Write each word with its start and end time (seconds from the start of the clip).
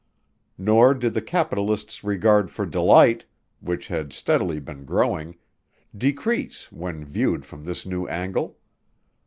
Nor 0.57 0.95
did 0.95 1.13
the 1.13 1.21
capitalist's 1.21 2.03
regard 2.03 2.49
for 2.49 2.65
Delight, 2.65 3.23
which 3.59 3.87
had 3.89 4.13
steadily 4.13 4.59
been 4.59 4.83
growing, 4.83 5.35
decrease 5.95 6.71
when 6.71 7.05
viewed 7.05 7.45
from 7.45 7.65
this 7.65 7.85
new 7.85 8.07
angle. 8.07 8.57